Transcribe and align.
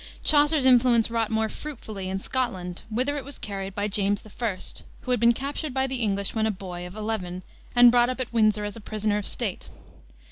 Chaucer's 0.23 0.65
influence 0.65 1.11
wrought 1.11 1.29
more 1.29 1.47
fruitfully 1.47 2.09
in 2.09 2.17
Scotland, 2.17 2.81
whither 2.89 3.17
it 3.17 3.23
was 3.23 3.37
carried 3.37 3.75
by 3.75 3.87
James 3.87 4.23
I., 4.25 4.57
who 5.01 5.11
had 5.11 5.19
been 5.19 5.31
captured 5.31 5.75
by 5.75 5.85
the 5.85 6.01
English 6.01 6.33
when 6.33 6.47
a 6.47 6.49
boy 6.49 6.87
of 6.87 6.95
eleven, 6.95 7.43
and 7.75 7.91
brought 7.91 8.09
up 8.09 8.19
at 8.19 8.33
Windsor 8.33 8.65
as 8.65 8.75
a 8.75 8.81
prisoner 8.81 9.19
of 9.19 9.27
State. 9.27 9.69